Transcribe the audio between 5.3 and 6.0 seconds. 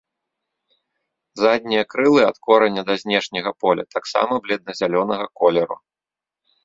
колеру.